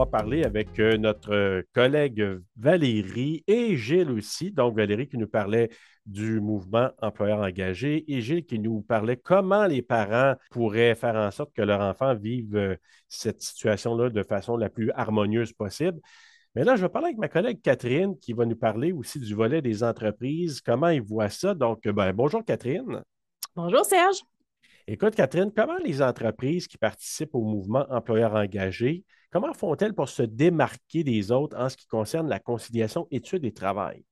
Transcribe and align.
avoir 0.00 0.10
parlé 0.10 0.44
avec 0.44 0.78
euh, 0.78 0.96
notre 0.96 1.64
collègue 1.74 2.24
Valérie 2.56 3.42
et 3.48 3.76
Gilles 3.76 4.12
aussi, 4.12 4.52
donc 4.52 4.76
Valérie 4.76 5.08
qui 5.08 5.18
nous 5.18 5.26
parlait 5.26 5.70
du 6.06 6.40
mouvement 6.40 6.90
employeur 7.02 7.40
engagé 7.40 8.04
et 8.06 8.20
Gilles 8.20 8.44
qui 8.44 8.60
nous 8.60 8.82
parlait 8.82 9.16
comment 9.16 9.66
les 9.66 9.82
parents 9.82 10.36
pourraient 10.52 10.94
faire 10.94 11.16
en 11.16 11.32
sorte 11.32 11.52
que 11.52 11.62
leur 11.62 11.80
enfant 11.80 12.14
vive 12.14 12.56
euh, 12.56 12.76
cette 13.08 13.42
situation-là 13.42 14.10
de 14.10 14.22
façon 14.22 14.56
la 14.56 14.68
plus 14.68 14.92
harmonieuse 14.92 15.52
possible. 15.52 15.98
Mais 16.54 16.62
là, 16.62 16.76
je 16.76 16.82
vais 16.82 16.88
parler 16.88 17.08
avec 17.08 17.18
ma 17.18 17.28
collègue 17.28 17.60
Catherine 17.60 18.16
qui 18.20 18.32
va 18.32 18.46
nous 18.46 18.56
parler 18.56 18.92
aussi 18.92 19.18
du 19.18 19.34
volet 19.34 19.62
des 19.62 19.82
entreprises, 19.82 20.60
comment 20.60 20.90
ils 20.90 21.02
voient 21.02 21.28
ça. 21.28 21.54
Donc, 21.54 21.88
ben, 21.88 22.12
bonjour 22.12 22.44
Catherine. 22.44 23.02
Bonjour 23.56 23.84
Serge. 23.84 24.20
Écoute, 24.86 25.16
Catherine, 25.16 25.50
comment 25.54 25.76
les 25.84 26.00
entreprises 26.00 26.68
qui 26.68 26.78
participent 26.78 27.34
au 27.34 27.42
mouvement 27.42 27.84
employeur 27.90 28.34
engagé, 28.34 29.04
comment 29.30 29.52
font-elles 29.54 29.94
pour 29.94 30.08
se 30.08 30.22
démarquer 30.22 31.04
des 31.04 31.30
autres 31.32 31.56
en 31.58 31.68
ce 31.68 31.76
qui 31.76 31.86
concerne 31.86 32.28
la 32.28 32.38
conciliation 32.38 33.06
études 33.10 33.44
et 33.44 33.52
travail? 33.52 34.04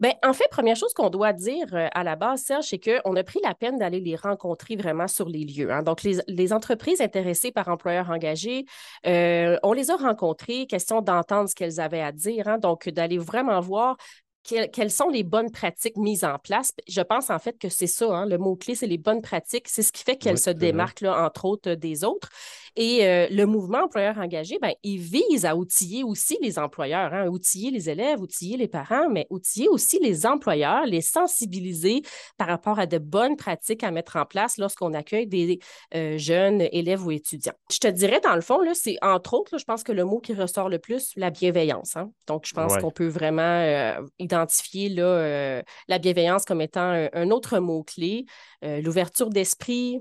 Bien, 0.00 0.12
en 0.24 0.32
fait, 0.32 0.48
première 0.50 0.74
chose 0.74 0.92
qu'on 0.92 1.08
doit 1.08 1.32
dire 1.32 1.66
euh, 1.72 1.86
à 1.94 2.02
la 2.02 2.16
base, 2.16 2.42
Serge, 2.42 2.64
c'est 2.64 2.80
qu'on 2.80 3.14
a 3.14 3.22
pris 3.22 3.38
la 3.44 3.54
peine 3.54 3.78
d'aller 3.78 4.00
les 4.00 4.16
rencontrer 4.16 4.74
vraiment 4.74 5.06
sur 5.06 5.28
les 5.28 5.44
lieux. 5.44 5.70
Hein. 5.70 5.82
Donc, 5.84 6.02
les, 6.02 6.52
entreprises 6.52 7.00
intéressées 7.00 7.52
par 7.52 7.68
employeurs 7.68 8.10
engagés, 8.10 8.64
euh, 9.06 9.56
on 9.62 9.72
les 9.72 9.92
a 9.92 9.96
rencontrées, 9.96 10.66
question 10.66 11.00
d'entendre 11.00 11.48
ce 11.48 11.54
qu'elles 11.54 11.78
avaient 11.78 12.00
à 12.00 12.10
dire. 12.10 12.48
Hein. 12.48 12.58
Donc, 12.58 12.88
d'aller 12.88 13.18
vraiment 13.18 13.60
voir 13.60 13.96
quelles 14.44 14.90
sont 14.90 15.08
les 15.08 15.22
bonnes 15.22 15.50
pratiques 15.50 15.96
mises 15.96 16.24
en 16.24 16.38
place? 16.38 16.72
Je 16.86 17.00
pense 17.00 17.30
en 17.30 17.38
fait 17.38 17.58
que 17.58 17.70
c'est 17.70 17.86
ça, 17.86 18.14
hein, 18.14 18.26
le 18.26 18.36
mot-clé, 18.36 18.74
c'est 18.74 18.86
les 18.86 18.98
bonnes 18.98 19.22
pratiques. 19.22 19.68
C'est 19.68 19.82
ce 19.82 19.90
qui 19.90 20.04
fait 20.04 20.16
qu'elles 20.16 20.38
se 20.38 20.50
démarquent, 20.50 21.00
là, 21.00 21.24
entre 21.24 21.46
autres, 21.46 21.74
des 21.74 22.04
autres. 22.04 22.28
Et 22.76 23.06
euh, 23.06 23.28
le 23.30 23.46
mouvement 23.46 23.84
employeur 23.84 24.18
engagé, 24.18 24.58
ben, 24.60 24.72
il 24.82 24.98
vise 24.98 25.44
à 25.44 25.56
outiller 25.56 26.02
aussi 26.02 26.36
les 26.42 26.58
employeurs, 26.58 27.14
hein, 27.14 27.28
outiller 27.28 27.70
les 27.70 27.88
élèves, 27.88 28.20
outiller 28.20 28.56
les 28.56 28.66
parents, 28.66 29.08
mais 29.08 29.26
outiller 29.30 29.68
aussi 29.68 30.00
les 30.00 30.26
employeurs, 30.26 30.84
les 30.84 31.00
sensibiliser 31.00 32.02
par 32.36 32.48
rapport 32.48 32.80
à 32.80 32.86
de 32.86 32.98
bonnes 32.98 33.36
pratiques 33.36 33.84
à 33.84 33.92
mettre 33.92 34.16
en 34.16 34.24
place 34.24 34.58
lorsqu'on 34.58 34.92
accueille 34.92 35.26
des 35.26 35.60
euh, 35.94 36.18
jeunes 36.18 36.62
élèves 36.72 37.06
ou 37.06 37.12
étudiants. 37.12 37.54
Je 37.70 37.78
te 37.78 37.88
dirais, 37.88 38.20
dans 38.20 38.34
le 38.34 38.40
fond, 38.40 38.58
c'est 38.74 38.96
entre 39.02 39.34
autres, 39.34 39.58
je 39.58 39.64
pense 39.64 39.84
que 39.84 39.92
le 39.92 40.04
mot 40.04 40.18
qui 40.18 40.34
ressort 40.34 40.68
le 40.68 40.78
plus, 40.80 41.12
la 41.16 41.30
bienveillance. 41.30 41.96
Hein. 41.96 42.10
Donc, 42.26 42.44
je 42.46 42.54
pense 42.54 42.76
qu'on 42.78 42.90
peut 42.90 43.06
vraiment 43.06 43.42
euh, 43.42 44.00
identifier 44.18 44.88
là, 44.88 45.62
la 45.88 45.98
bienveillance 45.98 46.44
comme 46.44 46.60
étant 46.60 47.08
un 47.12 47.30
autre 47.30 47.58
mot-clé, 47.58 48.26
l'ouverture 48.62 49.30
d'esprit, 49.30 50.00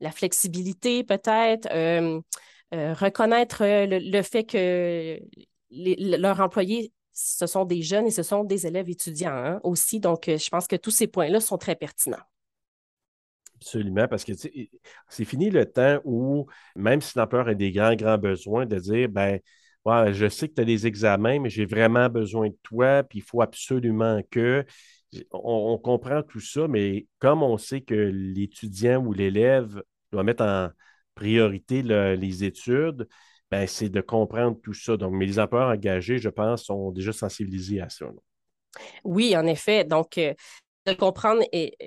la 0.00 0.10
flexibilité 0.10 1.04
peut-être, 1.04 1.68
euh, 1.72 2.20
euh, 2.74 2.92
reconnaître 2.94 3.62
le, 3.62 4.22
fait 4.22 4.44
que 4.44 5.20
leurs 5.70 6.40
employés, 6.40 6.92
ce 7.12 7.46
sont 7.46 7.64
des 7.64 7.82
jeunes 7.82 8.06
et 8.06 8.10
ce 8.10 8.22
sont 8.22 8.44
des 8.44 8.66
élèves 8.66 8.90
étudiants 8.90 9.32
hein, 9.32 9.60
aussi. 9.62 10.00
Donc, 10.00 10.28
euh, 10.28 10.38
je 10.38 10.48
pense 10.48 10.66
que 10.66 10.76
tous 10.76 10.90
ces 10.90 11.06
points-là 11.06 11.40
sont 11.40 11.58
très 11.58 11.76
pertinents. 11.76 12.22
Absolument, 13.56 14.08
parce 14.08 14.24
que 14.24 14.32
c'est 14.34 15.24
fini 15.24 15.48
le 15.48 15.64
temps 15.64 16.00
où, 16.04 16.46
même 16.76 17.00
si 17.00 17.16
l'employeur 17.16 17.48
a 17.48 17.54
des 17.54 17.72
grands, 17.72 17.94
grands 17.94 18.18
besoins, 18.18 18.66
de 18.66 18.78
dire, 18.78 19.08
ben, 19.08 19.38
je 20.12 20.28
sais 20.28 20.48
que 20.48 20.54
tu 20.54 20.60
as 20.60 20.64
des 20.64 20.86
examens, 20.86 21.38
mais 21.38 21.50
j'ai 21.50 21.64
vraiment 21.64 22.08
besoin 22.08 22.48
de 22.48 22.56
toi, 22.62 23.02
puis 23.04 23.20
il 23.20 23.22
faut 23.22 23.42
absolument 23.42 24.20
que. 24.30 24.66
on, 25.32 25.78
comprend 25.78 26.22
tout 26.22 26.40
ça, 26.40 26.66
mais 26.68 27.06
comme 27.20 27.42
on 27.42 27.56
sait 27.56 27.80
que 27.80 27.94
l'étudiant 27.94 29.02
ou 29.04 29.12
l'élève 29.12 29.82
doit 30.14 30.24
mettre 30.24 30.44
en 30.44 30.70
priorité 31.14 31.82
les 31.82 32.44
études, 32.44 33.08
ben, 33.50 33.66
c'est 33.66 33.88
de 33.88 34.00
comprendre 34.00 34.58
tout 34.62 34.74
ça. 34.74 34.96
Donc, 34.96 35.12
mais 35.12 35.26
les 35.26 35.38
employeurs 35.38 35.70
engagés, 35.70 36.18
je 36.18 36.28
pense, 36.28 36.64
sont 36.64 36.90
déjà 36.90 37.12
sensibilisés 37.12 37.80
à 37.80 37.88
ça. 37.88 38.06
Oui, 39.04 39.36
en 39.36 39.46
effet. 39.46 39.84
Donc, 39.84 40.18
euh, 40.18 40.34
de 40.86 40.92
comprendre 40.92 41.42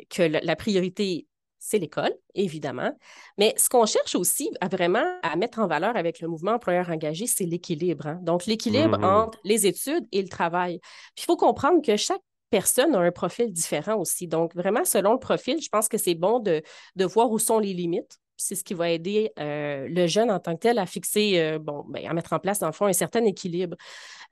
que 0.09 0.23
la, 0.23 0.55
priorité, 0.55 1.27
c'est 1.59 1.77
l'école, 1.77 2.13
évidemment. 2.35 2.97
Mais 3.37 3.53
ce 3.57 3.69
qu'on 3.69 3.85
cherche 3.85 4.15
aussi 4.15 4.49
à 4.61 4.67
vraiment 4.67 5.05
à 5.23 5.35
mettre 5.35 5.59
en 5.59 5.67
valeur 5.67 5.95
avec 5.97 6.21
le 6.21 6.27
mouvement 6.27 6.53
employeur 6.53 6.89
engagé, 6.89 7.27
c'est 7.27 7.45
l'équilibre. 7.45 8.07
Hein. 8.07 8.19
Donc, 8.23 8.45
l'équilibre 8.45 8.97
mmh 8.97 9.03
entre 9.03 9.39
les 9.43 9.67
études 9.67 10.07
et 10.11 10.21
le 10.21 10.29
travail. 10.29 10.79
Puis, 11.15 11.23
il 11.23 11.25
faut 11.25 11.37
comprendre 11.37 11.81
que 11.85 11.97
chaque 11.97 12.21
personne 12.49 12.95
a 12.95 12.99
un 12.99 13.11
profil 13.11 13.51
différent 13.51 13.95
aussi. 13.95 14.27
Donc, 14.27 14.55
vraiment, 14.55 14.85
selon 14.85 15.13
le 15.13 15.19
profil, 15.19 15.61
je 15.61 15.69
pense 15.69 15.87
que 15.87 15.97
c'est 15.97 16.15
bon 16.15 16.39
de, 16.39 16.61
voir 16.99 17.31
où 17.31 17.39
sont 17.39 17.59
les 17.59 17.73
limites. 17.73 18.17
C'est 18.39 18.55
ce 18.55 18.63
qui 18.63 18.75
va 18.75 18.91
aider 18.91 19.31
euh, 19.39 19.87
le 19.89 20.05
jeune 20.05 20.29
en 20.29 20.39
tant 20.39 20.53
que 20.53 20.59
tel 20.59 20.77
à 20.77 20.85
fixer, 20.85 21.39
euh, 21.39 21.59
bon, 21.59 21.83
ben, 21.89 22.05
à 22.07 22.13
mettre 22.13 22.33
en 22.33 22.39
place, 22.39 22.59
dans 22.59 22.67
le 22.67 22.73
fond, 22.73 22.85
un 22.85 22.93
certain 22.93 23.25
équilibre. 23.25 23.75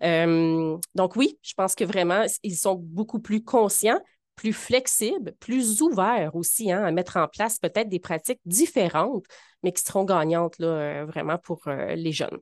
Euh, 0.03 0.77
donc, 0.93 1.15
oui, 1.15 1.39
je 1.41 1.53
pense 1.55 1.73
que 1.73 1.83
vraiment, 1.83 2.23
ils 2.43 2.55
sont 2.55 2.75
beaucoup 2.75 3.19
plus 3.19 3.43
conscients, 3.43 3.99
plus 4.35 4.53
flexibles, 4.53 5.33
plus 5.39 5.81
ouverts 5.81 6.35
aussi 6.35 6.71
hein, 6.71 6.83
à 6.83 6.91
mettre 6.91 7.17
en 7.17 7.27
place 7.27 7.57
peut-être 7.57 7.89
des 7.89 7.99
pratiques 7.99 8.41
différentes, 8.45 9.25
mais 9.63 9.71
qui 9.71 9.81
seront 9.81 10.03
gagnantes 10.03 10.59
vraiment 10.59 11.37
pour 11.39 11.63
les 11.67 12.11
jeunes. 12.11 12.37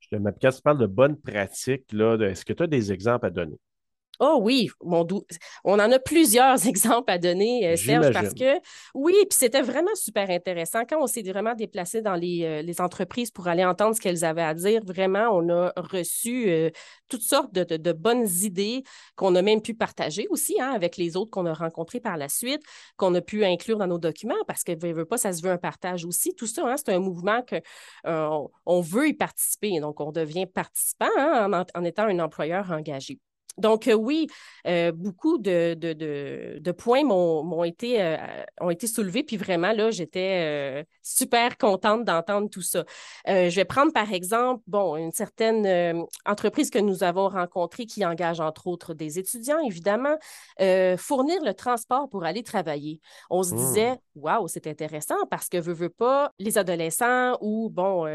Je 0.00 0.16
quand 0.16 0.50
tu 0.50 0.62
parles 0.62 0.78
de 0.78 0.86
bonnes 0.86 1.16
pratiques, 1.16 1.92
est-ce 1.92 2.44
que 2.44 2.52
tu 2.52 2.62
as 2.64 2.66
des 2.66 2.90
exemples 2.90 3.26
à 3.26 3.30
donner? 3.30 3.58
Oh 4.22 4.38
oui, 4.42 4.68
mon 4.84 5.02
doux. 5.02 5.24
On 5.64 5.80
en 5.80 5.90
a 5.90 5.98
plusieurs 5.98 6.66
exemples 6.66 7.10
à 7.10 7.16
donner, 7.16 7.66
euh, 7.68 7.76
Serge, 7.76 8.12
parce 8.12 8.34
que 8.34 8.60
oui, 8.94 9.14
puis 9.14 9.38
c'était 9.38 9.62
vraiment 9.62 9.94
super 9.94 10.28
intéressant. 10.28 10.84
Quand 10.84 11.02
on 11.02 11.06
s'est 11.06 11.22
vraiment 11.22 11.54
déplacé 11.54 12.02
dans 12.02 12.16
les, 12.16 12.44
euh, 12.44 12.82
entreprises 12.84 13.30
pour 13.30 13.48
aller 13.48 13.64
entendre 13.64 13.96
ce 13.96 14.00
qu'elles 14.00 14.22
avaient 14.22 14.42
à 14.42 14.52
dire, 14.52 14.82
vraiment, 14.84 15.30
on 15.32 15.48
a 15.48 15.72
reçu 15.76 16.50
euh, 16.50 16.68
toutes 17.08 17.22
sortes 17.22 17.54
de, 17.54 17.92
bonnes 17.92 18.28
idées 18.42 18.82
qu'on 19.16 19.34
a 19.36 19.42
même 19.42 19.62
pu 19.62 19.72
partager 19.74 20.26
aussi 20.28 20.60
hein, 20.60 20.72
avec 20.74 20.98
les 20.98 21.16
autres 21.16 21.30
qu'on 21.30 21.46
a 21.46 21.54
rencontrés 21.54 22.00
par 22.00 22.18
la 22.18 22.28
suite, 22.28 22.62
qu'on 22.98 23.14
a 23.14 23.22
pu 23.22 23.44
inclure 23.44 23.78
dans 23.78 23.86
nos 23.86 23.98
documents, 23.98 24.34
parce 24.46 24.64
que 24.64 24.78
veut, 24.78 24.92
veut 24.92 25.06
pas, 25.06 25.16
ça 25.16 25.32
se 25.32 25.42
veut 25.42 25.50
un 25.50 25.58
partage 25.58 26.04
aussi. 26.04 26.34
Tout 26.34 26.46
ça, 26.46 26.62
hein, 26.66 26.76
c'est 26.76 26.92
un 26.92 27.00
mouvement 27.00 27.42
qu'on 27.42 28.50
on 28.66 28.80
veut 28.82 29.08
y 29.08 29.14
participer. 29.14 29.80
Donc, 29.80 29.98
on 30.00 30.12
devient 30.12 30.46
participant 30.46 31.08
hein, 31.16 31.64
en 31.74 31.84
étant 31.84 32.04
un 32.04 32.18
employeur 32.18 32.70
engagé. 32.70 33.18
Donc, 33.58 33.88
euh, 33.88 33.94
oui, 33.94 34.26
euh, 34.66 34.92
beaucoup 34.92 35.38
de, 35.38 35.74
de, 35.74 36.72
points 36.72 37.04
m'ont 37.04 37.64
été, 37.64 38.02
euh, 38.02 38.16
ont 38.60 38.70
été 38.70 38.86
soulevés. 38.86 39.22
Puis 39.22 39.36
vraiment, 39.36 39.72
là, 39.72 39.90
j'étais 39.90 40.86
super 41.02 41.58
contente 41.58 42.04
d'entendre 42.04 42.48
tout 42.48 42.62
ça. 42.62 42.84
je 43.26 43.54
vais 43.54 43.64
prendre 43.64 43.92
par 43.92 44.12
exemple, 44.12 44.62
bon, 44.66 44.96
une 44.96 45.12
certaine 45.12 46.06
entreprise 46.24 46.70
que 46.70 46.78
nous 46.78 47.02
avons 47.02 47.28
rencontrée 47.28 47.86
qui 47.86 48.04
engage 48.04 48.40
entre 48.40 48.66
autres 48.66 48.94
des 48.94 49.18
étudiants, 49.18 49.58
évidemment, 49.60 50.16
fournir 50.96 51.42
le 51.42 51.52
transport 51.52 52.08
pour 52.08 52.24
aller 52.24 52.42
travailler. 52.42 53.00
On 53.28 53.42
se 53.42 53.54
disait, 53.54 53.92
mmh. 53.92 53.98
waouh, 54.14 54.48
c'est 54.48 54.66
intéressant 54.66 55.26
parce 55.30 55.48
que 55.48 55.58
veut, 55.58 55.74
veut 55.74 55.90
pas, 55.90 56.32
les 56.38 56.56
adolescents 56.56 57.36
ou, 57.40 57.68
bon, 57.70 58.06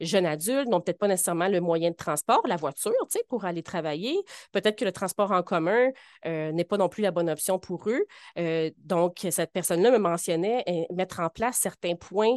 jeunes 0.00 0.26
adultes 0.26 0.68
n'ont 0.68 0.80
peut-être 0.80 0.98
pas 0.98 1.08
nécessairement 1.08 1.48
le 1.48 1.60
moyen 1.60 1.90
de 1.90 1.96
transport, 1.96 2.42
la 2.46 2.56
voiture, 2.56 2.92
tu 3.10 3.18
sais, 3.18 3.24
pour 3.28 3.44
aller 3.44 3.62
travailler. 3.62 4.18
Peut-être 4.52 4.71
que 4.76 4.84
le 4.84 4.92
transport 4.92 5.32
en 5.32 5.42
commun 5.42 5.90
euh, 6.26 6.52
n'est 6.52 6.64
pas 6.64 6.76
non 6.76 6.88
plus 6.88 7.02
la 7.02 7.10
bonne 7.10 7.30
option 7.30 7.58
pour 7.58 7.88
eux. 7.88 8.04
Euh, 8.38 8.70
donc, 8.78 9.26
cette 9.30 9.52
personne-là 9.52 9.90
me 9.90 9.98
mentionnait 9.98 10.64
euh, 10.68 10.94
mettre 10.94 11.20
en 11.20 11.28
place 11.28 11.58
certains 11.58 11.94
points 11.94 12.36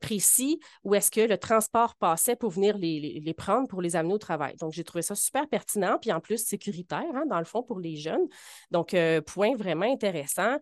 précis 0.00 0.60
où 0.84 0.94
est-ce 0.94 1.10
que 1.10 1.20
le 1.20 1.38
transport 1.38 1.94
passait 1.94 2.36
pour 2.36 2.50
venir 2.50 2.76
les, 2.76 3.34
prendre, 3.36 3.66
pour 3.66 3.80
les 3.80 3.96
amener 3.96 4.14
au 4.14 4.18
travail. 4.18 4.54
Donc, 4.56 4.72
j'ai 4.72 4.84
trouvé 4.84 5.00
ça 5.00 5.14
super 5.14 5.48
pertinent, 5.48 5.96
puis 5.98 6.12
en 6.12 6.20
plus 6.20 6.44
sécuritaire, 6.44 7.04
hein, 7.14 7.24
dans 7.26 7.38
le 7.38 7.44
fond, 7.44 7.62
pour 7.62 7.80
les 7.80 7.96
jeunes. 7.96 8.28
Donc, 8.70 8.94
point 9.26 9.54
vraiment 9.56 9.90
intéressant. 9.90 10.56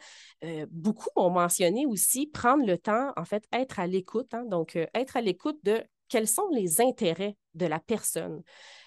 beaucoup 0.70 1.11
ont 1.17 1.31
mentionné 1.31 1.85
aussi 1.87 2.26
prendre 2.29 2.65
le 2.65 2.79
temps, 2.79 3.12
en 3.17 3.25
fait, 3.25 3.44
être 3.53 3.81
à 3.81 3.87
l'écoute. 3.87 4.32
Hein. 4.35 4.44
donc, 4.44 4.76
être 4.94 5.17
à 5.17 5.20
l'écoute 5.20 5.59
de 5.65 5.82
quels 6.09 6.29
sont 6.29 6.49
les 6.50 6.81
intérêts 6.81 7.37
de 7.55 7.67
la 7.67 7.79
personne. 7.79 8.43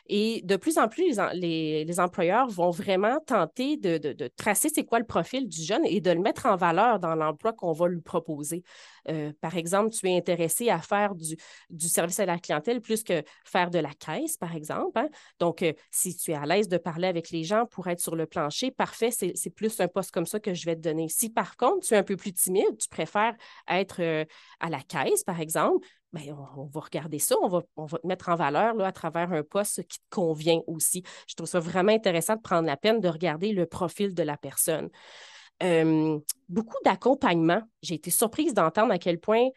Et 0.07 0.41
de 0.43 0.55
plus 0.55 0.77
en 0.77 0.87
plus, 0.87 1.19
les, 1.33 1.99
employeurs 1.99 2.47
vont 2.47 2.69
vraiment 2.69 3.19
tenter 3.25 3.77
de, 3.77 4.27
tracer 4.35 4.69
c'est 4.73 4.83
quoi 4.83 4.99
le 4.99 5.05
profil 5.05 5.47
du 5.47 5.61
jeune 5.61 5.85
et 5.85 6.01
de 6.01 6.11
le 6.11 6.19
mettre 6.19 6.45
en 6.45 6.55
valeur 6.55 6.99
dans 6.99 7.15
l'emploi 7.15 7.53
qu'on 7.53 7.73
va 7.73 7.87
lui 7.87 8.01
proposer. 8.01 8.63
Euh, 9.09 9.31
par 9.41 9.57
exemple, 9.57 9.91
tu 9.91 10.07
es 10.09 10.17
intéressé 10.17 10.69
à 10.69 10.79
faire 10.79 11.15
du, 11.15 11.35
service 11.87 12.19
à 12.19 12.25
la 12.25 12.37
clientèle 12.37 12.81
plus 12.81 13.03
que 13.03 13.23
faire 13.43 13.69
de 13.69 13.79
la 13.79 13.93
caisse, 13.93 14.37
par 14.37 14.55
exemple. 14.55 14.97
Hein. 14.99 15.09
Donc, 15.39 15.61
euh, 15.63 15.73
si 15.91 16.15
tu 16.15 16.31
es 16.31 16.35
à 16.35 16.45
l'aise 16.45 16.67
de 16.67 16.77
parler 16.77 17.07
avec 17.07 17.29
les 17.31 17.43
gens 17.43 17.65
pour 17.65 17.87
être 17.87 17.99
sur 17.99 18.15
le 18.15 18.25
plancher, 18.25 18.71
parfait, 18.71 19.11
c'est 19.11 19.49
plus 19.49 19.79
un 19.79 19.87
poste 19.87 20.11
comme 20.11 20.25
ça 20.25 20.39
que 20.39 20.53
je 20.53 20.65
vais 20.65 20.75
te 20.75 20.81
donner. 20.81 21.09
Si 21.09 21.29
par 21.29 21.57
contre, 21.57 21.87
tu 21.87 21.93
es 21.93 21.97
un 21.97 22.03
peu 22.03 22.15
plus 22.15 22.33
timide, 22.33 22.77
tu 22.77 22.87
préfères 22.89 23.35
être 23.67 24.01
euh, 24.01 24.25
à 24.59 24.69
la 24.69 24.81
caisse, 24.81 25.23
par 25.23 25.39
exemple, 25.39 25.85
Bien, 26.13 26.35
on, 26.57 26.65
va 26.65 26.81
regarder 26.81 27.19
ça, 27.19 27.37
on 27.41 27.47
va, 27.47 27.61
on 27.77 27.85
va 27.85 27.97
te 27.97 28.05
mettre 28.05 28.27
en 28.27 28.35
valeur 28.35 28.73
là, 28.73 28.87
à 28.87 28.91
travers 28.91 29.31
un 29.31 29.43
poste 29.43 29.87
qui 29.91 29.99
te 29.99 30.09
convient 30.09 30.61
aussi. 30.67 31.03
Je 31.27 31.35
trouve 31.35 31.47
ça 31.47 31.59
vraiment 31.59 31.91
intéressant 31.91 32.35
de 32.35 32.41
prendre 32.41 32.67
la 32.67 32.77
peine 32.77 32.99
de 32.99 33.07
regarder 33.07 33.51
le 33.53 33.65
profil 33.65 34.13
de 34.13 34.23
la 34.23 34.37
personne. 34.37 34.89
beaucoup 36.49 36.77
d'accompagnement. 36.83 37.61
J'ai 37.81 37.95
été 37.95 38.09
surprise 38.09 38.53
d'entendre 38.53 38.91
à 38.93 38.97
quel 38.97 39.19
point 39.19 39.49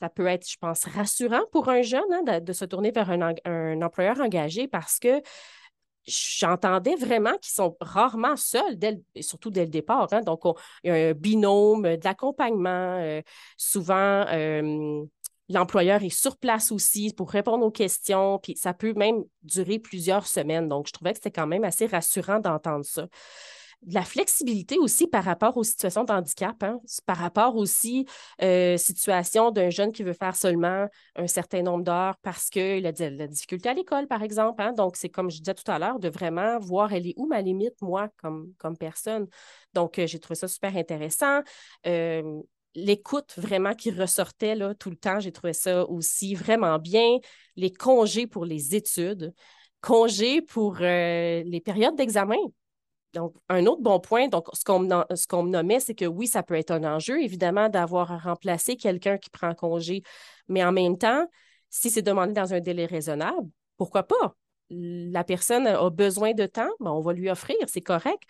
ça 0.00 0.08
peut 0.08 0.26
être, 0.26 0.48
je 0.48 0.56
pense, 0.58 0.84
rassurant 0.84 1.42
pour 1.52 1.68
un 1.68 1.82
jeune 1.82 2.02
hein, 2.12 2.40
de, 2.40 2.52
se 2.52 2.64
tourner 2.64 2.90
vers 2.90 3.10
un, 3.10 3.82
employeur 3.82 4.20
engagé 4.20 4.68
parce 4.68 4.98
que 4.98 5.22
j'entendais 6.06 6.94
vraiment 6.94 7.36
qu'ils 7.38 7.52
sont 7.52 7.76
rarement 7.80 8.36
seuls, 8.36 8.78
surtout 9.20 9.50
dès 9.50 9.64
le 9.64 9.70
départ. 9.70 10.06
Hein. 10.12 10.20
Donc, 10.20 10.42
il 10.84 10.88
y 10.88 10.90
a 10.90 11.08
un 11.08 11.12
binôme, 11.12 11.82
de 11.82 12.04
l'accompagnement. 12.04 12.98
Euh, 13.00 13.22
souvent, 13.56 14.24
euh, 14.28 15.04
l'employeur 15.48 16.02
est 16.02 16.10
sur 16.10 16.36
place 16.36 16.72
aussi 16.72 17.12
pour 17.16 17.30
répondre 17.30 17.64
aux 17.64 17.70
questions, 17.70 18.38
puis 18.38 18.56
ça 18.56 18.74
peut 18.74 18.94
même 18.94 19.22
durer 19.42 19.78
plusieurs 19.78 20.26
semaines. 20.26 20.68
Donc, 20.68 20.88
je 20.88 20.92
trouvais 20.92 21.12
que 21.12 21.18
c'était 21.18 21.30
quand 21.30 21.46
même 21.46 21.64
assez 21.64 21.86
rassurant 21.86 22.40
d'entendre 22.40 22.84
ça 22.84 23.06
de 23.82 23.94
la 23.94 24.02
flexibilité 24.02 24.78
aussi 24.78 25.06
par 25.06 25.24
rapport 25.24 25.56
aux 25.56 25.64
situations 25.64 26.04
de 26.04 26.12
handicap, 26.12 26.60
hein. 26.62 26.80
par 27.04 27.18
rapport 27.18 27.56
aussi 27.56 28.06
euh, 28.42 28.76
situation 28.76 29.50
d'un 29.50 29.70
jeune 29.70 29.92
qui 29.92 30.02
veut 30.02 30.12
faire 30.12 30.34
seulement 30.34 30.88
un 31.14 31.26
certain 31.26 31.62
nombre 31.62 31.84
d'heures 31.84 32.16
parce 32.22 32.48
qu'il 32.48 32.86
a 32.86 32.92
de 32.92 33.04
la 33.04 33.26
difficulté 33.26 33.68
à 33.68 33.74
l'école, 33.74 34.06
par 34.06 34.22
exemple. 34.22 34.62
Hein. 34.62 34.72
Donc, 34.72 34.96
c'est 34.96 35.08
comme 35.08 35.30
je 35.30 35.38
disais 35.38 35.54
tout 35.54 35.70
à 35.70 35.78
l'heure, 35.78 35.98
de 35.98 36.08
vraiment 36.08 36.58
voir 36.58 36.92
elle 36.92 37.06
est 37.06 37.14
où 37.16 37.26
ma 37.26 37.40
limite, 37.42 37.80
moi, 37.80 38.08
comme, 38.16 38.52
comme 38.58 38.76
personne. 38.76 39.26
Donc, 39.74 39.98
euh, 39.98 40.06
j'ai 40.06 40.18
trouvé 40.18 40.36
ça 40.36 40.48
super 40.48 40.76
intéressant. 40.76 41.42
Euh, 41.86 42.42
l'écoute 42.76 43.34
vraiment 43.38 43.74
qui 43.74 43.90
ressortait 43.90 44.54
là, 44.54 44.74
tout 44.74 44.90
le 44.90 44.96
temps, 44.96 45.18
j'ai 45.18 45.32
trouvé 45.32 45.52
ça 45.52 45.84
aussi 45.86 46.34
vraiment 46.34 46.78
bien. 46.78 47.18
Les 47.56 47.72
congés 47.72 48.26
pour 48.26 48.44
les 48.44 48.76
études, 48.76 49.34
congés 49.80 50.42
pour 50.42 50.76
les 50.76 51.62
périodes 51.64 51.96
d'examen. 51.96 52.36
Donc, 53.14 53.34
un 53.48 53.64
autre 53.64 53.80
bon 53.80 53.98
point, 53.98 54.28
donc 54.28 54.48
ce 54.52 54.62
qu'on 54.64 54.80
me 54.80 55.50
nommait, 55.50 55.80
c'est 55.80 55.94
que 55.94 56.04
oui, 56.04 56.26
ça 56.26 56.42
peut 56.42 56.54
être 56.54 56.70
un 56.70 56.84
enjeu, 56.84 57.22
évidemment, 57.22 57.70
d'avoir 57.70 58.12
à 58.12 58.18
remplacer 58.18 58.76
quelqu'un 58.76 59.16
qui 59.16 59.30
prend 59.30 59.54
congé, 59.54 60.02
mais 60.48 60.62
en 60.62 60.70
même 60.70 60.98
temps, 60.98 61.26
si 61.70 61.90
c'est 61.90 62.02
demandé 62.02 62.34
dans 62.34 62.52
un 62.52 62.60
délai 62.60 62.84
raisonnable, 62.84 63.48
pourquoi 63.78 64.02
pas? 64.02 64.36
La 64.68 65.24
personne 65.24 65.66
a 65.66 65.88
besoin 65.88 66.34
de 66.34 66.44
temps, 66.44 66.68
ben, 66.80 66.90
on 66.90 67.00
va 67.00 67.14
lui 67.14 67.30
offrir, 67.30 67.56
c'est 67.68 67.80
correct. 67.80 68.22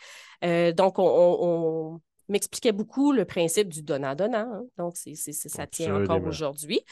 Euh, 0.44 0.70
donc, 0.72 0.98
on, 0.98 2.00
m'expliquait 2.28 2.72
beaucoup 2.72 3.12
le 3.12 3.24
principe 3.24 3.68
du 3.68 3.82
donnant-donnant. 3.82 4.50
Hein. 4.52 4.64
Donc, 4.78 4.96
ça 4.96 5.66
tient 5.66 6.02
encore 6.02 6.24
aujourd'hui 6.24 6.82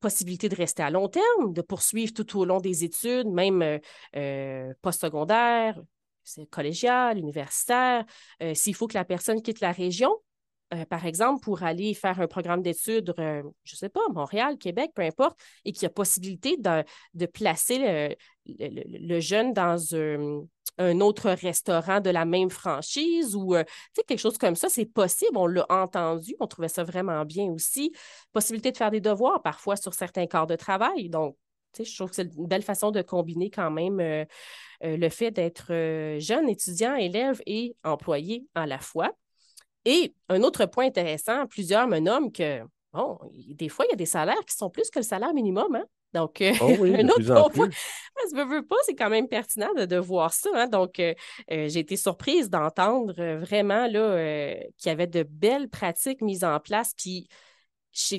possibilité 0.00 0.48
de 0.48 0.56
rester 0.56 0.82
à 0.82 0.90
long 0.90 1.08
terme, 1.08 1.52
de 1.52 1.62
poursuivre 1.62 2.12
tout 2.12 2.38
au 2.38 2.44
long 2.44 2.58
des 2.58 2.84
études, 2.84 3.28
même 3.28 3.62
euh, 3.62 3.78
euh 4.16 4.72
postsecondaires, 4.82 5.78
c'est 6.24 6.46
collégial, 6.46 7.18
universitaire, 7.18 8.04
euh, 8.42 8.54
s'il 8.54 8.74
faut 8.74 8.86
que 8.86 8.94
la 8.94 9.04
personne 9.04 9.42
quitte 9.42 9.60
la 9.60 9.72
région, 9.72 10.10
euh, 10.72 10.84
par 10.84 11.04
exemple, 11.04 11.42
pour 11.42 11.62
aller 11.62 11.94
faire 11.94 12.20
un 12.20 12.28
programme 12.28 12.62
d'études, 12.62 13.12
je 13.18 13.42
ne 13.42 13.76
sais 13.76 13.88
pas, 13.88 14.00
Montréal, 14.12 14.56
Québec, 14.56 14.92
peu 14.94 15.02
importe, 15.02 15.38
et 15.64 15.72
qu'il 15.72 15.82
y 15.82 15.86
a 15.86 15.90
possibilité 15.90 16.56
de, 16.56 17.26
placer 17.26 18.16
le, 18.46 19.20
jeune 19.20 19.52
dans 19.52 19.94
un, 19.94 20.44
autre 20.78 21.30
restaurant 21.30 22.00
de 22.00 22.10
la 22.10 22.24
même 22.24 22.50
franchise 22.50 23.34
ou 23.34 23.54
quelque 24.06 24.18
chose 24.18 24.38
comme 24.38 24.56
ça, 24.56 24.68
c'est 24.68 24.86
possible. 24.86 25.36
On 25.36 25.46
l'a 25.46 25.66
entendu, 25.68 26.34
on 26.40 26.46
trouvait 26.46 26.68
ça 26.68 26.84
vraiment 26.84 27.24
bien 27.24 27.50
aussi. 27.50 27.92
Possibilité 28.32 28.72
de 28.72 28.76
faire 28.76 28.90
des 28.90 29.00
devoirs 29.00 29.42
parfois 29.42 29.76
sur 29.76 29.94
certains 29.94 30.26
corps 30.26 30.46
de 30.46 30.56
travail. 30.56 31.08
Donc, 31.08 31.36
je 31.78 31.94
trouve 31.94 32.10
que 32.10 32.16
c'est 32.16 32.34
une 32.36 32.46
belle 32.46 32.62
façon 32.62 32.90
de 32.90 33.02
combiner 33.02 33.50
quand 33.50 33.70
même 33.70 34.00
euh, 34.00 34.24
euh, 34.84 34.96
le 34.96 35.08
fait 35.08 35.30
d'être 35.30 35.72
euh, 35.72 36.18
jeune, 36.18 36.48
étudiant, 36.48 36.94
élève 36.94 37.40
et 37.46 37.76
employé 37.84 38.46
à 38.54 38.66
la 38.66 38.78
fois. 38.78 39.12
Et 39.84 40.14
un 40.28 40.42
autre 40.42 40.66
point 40.66 40.86
intéressant, 40.86 41.46
plusieurs 41.46 41.88
me 41.88 41.98
nomment 41.98 42.32
que, 42.32 42.60
bon, 42.92 43.18
des 43.48 43.68
fois, 43.68 43.86
il 43.86 43.90
y 43.90 43.94
a 43.94 43.96
des 43.96 44.06
salaires 44.06 44.44
qui 44.46 44.54
sont 44.56 44.70
plus 44.70 44.90
que 44.90 44.98
le 44.98 45.04
salaire 45.04 45.32
minimum. 45.32 45.74
Hein. 45.74 45.84
Donc, 46.12 46.42
oh 46.60 46.64
un 46.84 47.08
autre 47.08 47.50
point, 47.50 47.70
ça 48.30 48.44
ne 48.44 48.50
veut 48.50 48.66
pas, 48.66 48.76
c'est 48.84 48.94
quand 48.94 49.10
même 49.10 49.28
pertinent 49.28 49.72
de, 49.74 49.96
voir 49.96 50.32
ça. 50.32 50.50
Hein. 50.54 50.66
Donc, 50.66 51.00
j'ai 51.48 51.78
été 51.78 51.96
surprise 51.96 52.50
d'entendre 52.50 53.36
vraiment 53.36 53.86
là, 53.86 54.54
qu'il 54.76 54.88
y 54.88 54.92
avait 54.92 55.06
de 55.06 55.22
belles 55.22 55.68
pratiques 55.68 56.20
mises 56.20 56.44
en 56.44 56.58
place. 56.58 56.92
Puis, 56.96 57.28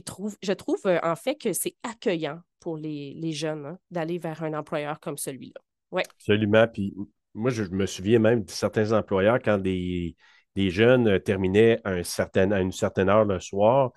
trouve, 0.05 0.37
je 0.41 0.53
trouve 0.53 0.81
en 1.03 1.15
fait 1.15 1.35
que 1.35 1.53
c'est 1.53 1.75
accueillant 1.83 2.39
pour 2.61 2.77
les, 2.77 3.31
jeunes 3.33 3.65
hein, 3.65 3.79
d'aller 3.89 4.17
vers 4.17 4.43
un 4.43 4.53
employeur 4.53 4.99
comme 4.99 5.17
celui-là. 5.17 5.59
Ouais. 5.91 6.03
Absolument. 6.17 6.67
Puis 6.67 6.93
moi, 7.33 7.51
je 7.51 7.63
me 7.63 7.85
souviens 7.85 8.19
même 8.19 8.43
de 8.43 8.49
certains 8.49 8.93
employeurs 8.93 9.39
quand 9.43 9.57
des, 9.57 10.15
jeunes 10.55 11.07
euh, 11.07 11.19
terminaient 11.19 11.81
un 11.83 12.03
certain, 12.03 12.51
à 12.51 12.61
une 12.61 12.71
certaine 12.71 13.09
heure 13.09 13.25
le 13.25 13.39
soir, 13.39 13.91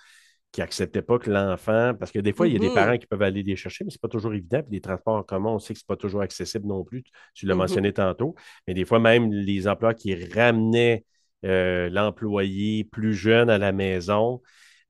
qui 0.55 0.61
n'acceptaient 0.61 1.03
pas 1.03 1.19
que 1.19 1.33
l'enfant, 1.33 1.95
parce 1.99 2.13
que 2.13 2.21
des 2.21 2.33
fois, 2.33 2.47
il 2.47 2.53
y 2.53 2.57
a 2.57 2.61
des 2.61 2.69
mm-hmm. 2.69 2.75
parents 2.75 2.97
qui 2.97 3.09
peuvent 3.09 3.23
aller 3.23 3.43
les 3.43 3.57
chercher, 3.57 3.83
mais 3.83 3.91
ce 3.91 3.97
n'est 3.97 4.01
pas 4.01 4.09
toujours 4.09 4.35
évident. 4.35 4.63
Puis 4.63 4.75
les 4.75 4.81
transports 4.81 5.17
en 5.17 5.25
commun, 5.25 5.51
on 5.51 5.59
sait 5.59 5.75
que 5.75 5.81
ce 5.81 5.85
n'est 5.85 5.97
pas 5.97 5.97
toujours 5.97 6.23
accessible 6.23 6.69
non 6.69 6.85
plus. 6.85 7.03
Tu 7.35 7.45
l'as 7.45 7.55
mm-hmm. 7.55 7.59
mentionné 7.59 7.93
tantôt. 7.93 8.37
Mais 8.69 8.73
des 8.75 8.85
fois, 8.85 9.01
même 9.01 9.33
les 9.33 9.67
employeurs 9.67 9.97
qui 9.97 10.15
ramenaient 10.15 11.05
euh, 11.45 11.91
l'employé 11.91 12.85
plus 12.85 13.15
jeune 13.15 13.51
à 13.51 13.59
la 13.59 13.73
maison 13.73 14.43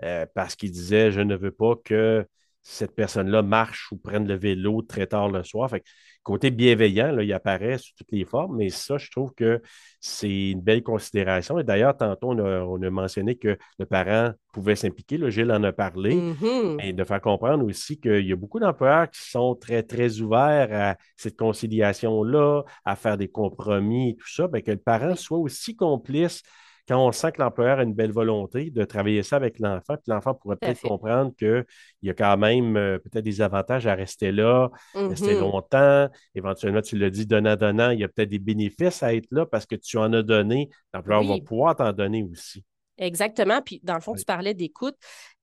euh, 0.03 0.27
parce 0.35 0.55
qu'ils 0.55 0.71
disaient 0.71 1.11
Je 1.11 1.23
ne 1.23 1.35
veux 1.35 1.51
pas 1.51 1.77
que 1.83 2.27
cette 2.65 2.95
personne-là 2.95 3.43
marche 3.43 3.93
ou 3.93 3.97
prenne 3.97 4.27
le 4.27 4.35
vélo 4.35 4.83
très 4.83 5.07
tard 5.07 5.29
le 5.29 5.45
soir. 5.45 5.71
Fait 5.71 5.85
côté 6.23 6.51
bienveillant, 6.51 7.13
là, 7.13 7.23
il 7.23 7.33
apparaît 7.35 7.77
sous 7.77 7.93
toutes 7.97 8.11
les 8.11 8.25
formes, 8.25 8.57
mais 8.57 8.71
ça, 8.71 8.97
je 8.97 9.11
trouve 9.11 9.35
que 9.35 9.61
c'est 10.01 10.51
une 10.53 10.63
belle 10.63 10.83
considération. 10.83 11.59
Et 11.59 11.65
d'ailleurs, 11.65 11.95
tantôt, 11.97 12.31
on 12.33 12.83
a, 12.83 12.91
mentionné 12.91 13.37
que 13.37 13.59
le 13.79 13.85
parent 13.85 14.33
pouvait 14.51 14.77
s'impliquer. 14.77 15.21
Gilles 15.31 15.53
en 15.53 15.63
a 15.63 15.73
parlé. 15.73 16.15
Mm-hmm. 16.15 16.83
Et 16.83 16.93
de 16.95 17.05
faire 17.05 17.21
comprendre 17.21 17.65
aussi 17.67 18.01
qu'il 18.01 18.27
y 18.27 18.33
a 18.33 18.37
beaucoup 18.37 18.59
d'employeurs 18.59 19.11
qui 19.11 19.21
sont 19.21 19.55
très, 19.55 19.83
très 19.83 20.21
ouverts 20.21 20.71
à 20.73 20.97
cette 21.17 21.37
conciliation-là, 21.37 22.63
à 22.87 22.97
faire 22.97 23.19
des 23.19 23.29
compromis 23.29 24.11
et 24.11 24.17
tout 24.17 24.29
ça, 24.29 24.49
bien, 24.49 24.63
que 24.63 24.71
le 24.71 24.79
parent 24.79 25.15
soit 25.17 25.39
aussi 25.39 25.77
complice 25.77 26.43
quand 26.87 27.07
on 27.07 27.13
sent 27.13 27.33
que 27.33 27.43
l'employeur 27.43 27.79
a 27.79 27.83
une 27.83 27.95
belle 27.95 28.13
volonté 28.13 28.71
de 28.71 28.85
travailler 28.85 29.23
ça 29.23 29.37
avec 29.37 29.59
l'enfant, 29.59 29.97
puis 29.97 30.09
l'enfant 30.09 30.35
pourrait 30.35 30.57
peut-être 30.57 30.83
comprendre 30.83 31.33
qu'il 31.37 31.65
y 32.03 32.11
a 32.11 32.15
quand 32.15 32.37
même 32.37 32.77
euh, 32.77 32.99
peut-être 32.99 33.25
des 33.25 33.41
avantages 33.41 33.87
à 33.87 33.95
rester 33.95 34.33
là, 34.33 34.71
rester 34.95 35.35
mm-hmm. 35.35 35.41
longtemps. 35.41 36.09
Éventuellement, 36.35 36.83
tu 36.83 36.99
l'as 36.99 37.11
dit, 37.11 37.27
donnant-donnant, 37.27 37.91
il 37.91 38.01
y 38.01 38.05
a 38.05 38.09
peut-être 38.09 38.29
des 38.29 38.39
bénéfices 38.39 39.03
à 39.03 39.15
être 39.15 39.29
là 39.31 39.47
parce 39.47 39.67
que 39.67 39.77
tu 39.77 39.97
en 39.97 40.13
as 40.13 40.23
donné. 40.23 40.69
L'employeur 40.93 41.25
va 41.25 41.41
pouvoir 41.41 41.77
t'en 41.77 41.93
donner 41.93 42.23
aussi. 42.23 42.65
Exactement. 42.99 43.61
Puis, 43.63 43.81
dans 43.83 43.95
le 43.95 44.01
fond, 44.01 44.15
tu 44.15 44.25
parlais 44.25 44.55
d'écoute. 44.55 44.97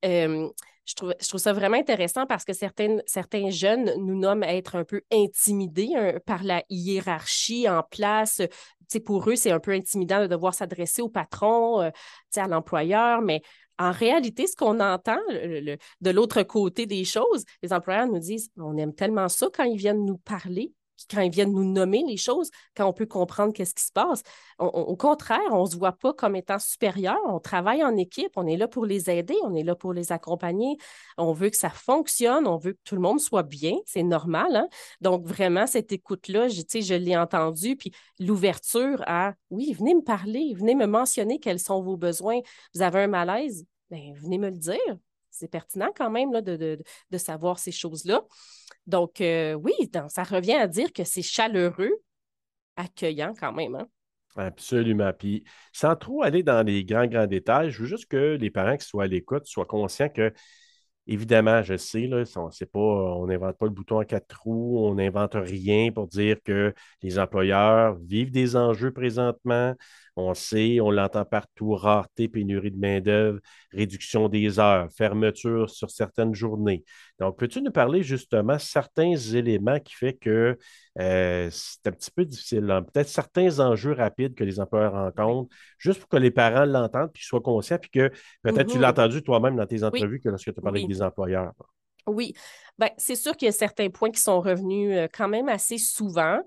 Euh, 0.06 0.48
je 0.92 0.96
trouve, 0.96 1.40
ça 1.40 1.54
vraiment 1.54 1.78
intéressant 1.78 2.26
parce 2.26 2.44
que 2.44 2.54
certains 2.54 3.50
jeunes 3.50 3.94
nous 3.98 4.18
nomment 4.18 4.44
être 4.44 4.76
un 4.76 4.84
peu 4.84 5.02
intimidés 5.12 5.90
par 6.26 6.44
la 6.44 6.64
hiérarchie 6.70 7.70
en 7.70 7.84
place. 7.84 8.42
pour 9.06 9.30
eux, 9.30 9.36
c'est 9.36 9.52
un 9.52 9.60
peu 9.60 9.72
intimidant 9.72 10.22
de 10.22 10.28
devoir 10.28 10.54
s'adresser 10.54 11.02
au 11.02 11.10
patron, 11.10 11.82
euh, 11.82 11.90
à 12.36 12.48
l'employeur, 12.48 13.22
mais 13.22 13.42
en 13.80 13.92
réalité, 13.92 14.46
ce 14.48 14.56
qu'on 14.56 14.80
entend 14.80 15.20
de 15.30 16.12
l'autre 16.12 16.44
côté 16.44 16.86
des 16.86 17.04
choses, 17.04 17.46
les 17.64 17.74
employeurs 17.74 18.08
nous 18.08 18.20
disent 18.20 18.52
on 18.58 18.78
aime 18.78 18.94
tellement 18.94 19.30
ça 19.30 19.48
quand 19.54 19.64
ils 19.64 19.78
viennent 19.78 20.06
nous 20.06 20.18
parler 20.18 20.72
quand 21.10 21.22
ils 21.22 21.32
viennent 21.32 21.54
nous 21.54 21.64
nommer 21.64 22.04
les 22.08 22.18
choses, 22.18 22.52
quand 22.76 22.86
on 22.86 22.94
peut 22.94 23.06
comprendre 23.06 23.54
qu'est-ce 23.54 23.74
qui 23.74 23.84
se 23.84 23.92
passe. 23.92 24.24
au 24.60 24.96
contraire, 24.96 25.40
on 25.52 25.66
ne 25.66 25.70
se 25.70 25.76
voit 25.76 25.92
pas 25.94 26.14
comme 26.14 26.36
étant 26.36 26.60
supérieur. 26.60 27.18
On 27.28 27.40
travaille 27.40 27.84
en 27.84 27.98
équipe, 27.98 28.32
on 28.36 28.46
est 28.48 28.58
là 28.58 28.68
pour 28.68 28.86
les 28.86 29.10
aider, 29.10 29.36
on 29.44 29.56
est 29.56 29.64
là 29.64 29.76
pour 29.76 29.94
les 29.94 30.12
accompagner. 30.12 30.78
On 31.18 31.34
veut 31.34 31.50
que 31.50 31.58
ça 31.58 31.70
fonctionne, 31.70 32.48
on 32.48 32.58
veut 32.58 32.74
que 32.74 32.80
tout 32.84 32.96
le 32.96 33.02
monde 33.02 33.20
soit 33.20 33.44
bien, 33.44 33.76
c'est 33.86 34.04
normal. 34.04 34.56
Hein. 34.56 34.68
Donc, 35.02 35.26
vraiment, 35.26 35.68
cette 35.68 35.92
écoute-là, 35.92 36.48
je, 36.48 36.62
je 36.62 36.94
l'ai 36.94 37.18
entendue, 37.18 37.76
puis 37.76 37.92
l'ouverture 38.20 39.04
à, 39.08 39.34
oui, 39.50 39.74
venez 39.74 39.96
me 39.96 40.04
parler, 40.04 40.54
venez 40.56 40.76
me 40.76 40.86
mentionner 40.86 41.40
quels 41.40 41.60
sont 41.60 41.82
vos 41.82 41.98
besoins. 41.98 42.40
Vous 42.74 42.82
avez 42.82 43.04
un 43.04 43.08
malaise, 43.08 43.66
bien, 43.90 44.14
venez 44.16 44.38
me 44.38 44.50
le 44.50 44.58
dire. 44.58 44.78
C'est 45.30 45.48
pertinent 45.48 45.90
quand 45.96 46.10
même 46.10 46.32
de 46.42 47.18
savoir 47.18 47.58
ces 47.58 47.72
choses-là. 47.72 48.22
Donc, 48.92 49.22
euh, 49.22 49.54
oui, 49.54 49.74
ça 50.10 50.24
revient 50.24 50.56
à 50.56 50.68
dire 50.68 50.92
que 50.92 51.06
c'est 51.06 51.22
chaleureux, 51.22 51.94
accueillant 52.76 53.34
quand 53.40 53.54
même. 53.54 53.76
Hein. 53.76 53.88
Absolument. 54.36 55.14
Puis, 55.18 55.46
sans 55.72 55.96
trop 55.96 56.24
aller 56.24 56.44
dans 56.44 56.66
les 56.66 56.84
grands, 56.84 57.08
grands 57.08 57.26
détails, 57.26 57.72
je 57.72 57.82
veux 57.82 57.88
juste 57.88 58.08
que 58.08 58.38
les 58.40 58.52
parents 58.52 58.76
qui 58.76 58.86
soient 58.86 59.06
à 59.06 59.08
l'écoute 59.08 59.46
soient 59.46 59.66
conscients 59.66 60.10
que, 60.10 60.34
évidemment, 61.08 61.64
je 61.64 61.78
sais, 61.78 62.06
là, 62.08 62.24
on 62.74 63.28
n'invente 63.28 63.58
pas 63.58 63.66
le 63.66 63.72
bouton 63.72 64.02
en 64.02 64.04
quatre 64.04 64.28
trous, 64.28 64.80
on 64.86 64.96
n'invente 64.96 65.36
rien 65.36 65.92
pour 65.94 66.08
dire 66.08 66.36
que 66.44 66.74
les 67.02 67.18
employeurs 67.18 67.96
vivent 67.96 68.32
des 68.32 68.58
enjeux 68.58 68.92
présentement. 68.92 69.74
On 70.16 70.34
sait, 70.34 70.80
on 70.82 70.92
l'entend 70.92 71.24
partout, 71.24 71.74
rareté, 71.74 72.28
pénurie 72.28 72.72
de 72.72 72.80
main-d'œuvre, 72.80 73.40
réduction 73.72 74.28
des 74.28 74.60
heures, 74.60 74.88
fermeture 74.92 75.70
sur 75.70 75.90
certaines 75.90 76.36
journées. 76.36 76.84
Donc, 77.20 77.38
peux-tu 77.38 77.62
nous 77.62 77.72
parler 77.72 78.04
justement 78.04 78.60
certains 78.60 79.16
éléments 79.16 79.80
qui 79.80 79.94
font 79.96 80.12
que 80.20 80.58
euh, 81.00 81.50
c'est 81.52 81.88
un 81.88 81.92
petit 81.92 82.12
peu 82.12 82.26
difficile, 82.26 82.66
peut-être 82.94 83.08
certains 83.08 83.60
enjeux 83.60 83.94
rapides 83.94 84.36
que 84.36 84.44
les 84.44 84.60
employeurs 84.60 84.94
rencontrent, 84.94 85.50
juste 85.78 86.02
pour 86.02 86.10
que 86.10 86.18
les 86.18 86.32
parents 86.32 86.66
l'entendent, 86.66 87.12
puis 87.14 87.24
soient 87.24 87.42
conscients, 87.42 87.78
puis 87.78 87.92
que 87.92 88.12
peut-être 88.44 88.70
tu 88.70 88.80
l'as 88.80 88.90
mm-hmm. 88.90 88.92
entendu 88.92 89.24
toi-même 89.24 89.56
dans 89.56 89.66
tes 89.66 89.84
entrevues 89.84 90.20
que 90.20 90.30
lorsque 90.30 90.54
tu 90.54 90.60
as 90.60 90.62
parlé 90.62 90.82
avec 90.82 90.90
des 90.90 91.02
employeurs. 91.02 91.54
Oui, 92.08 92.34
ben, 92.78 92.90
c'est 92.98 93.16
sûr 93.16 93.38
qu'il 93.38 93.46
y 93.46 93.50
a 93.50 93.54
certains 93.54 93.90
points 93.90 94.12
qui 94.12 94.22
sont 94.22 94.42
revenus 94.42 94.98
euh, 94.98 95.08
quand 95.14 95.28
même 95.28 95.50
assez 95.50 95.78
souvent. 95.78 96.40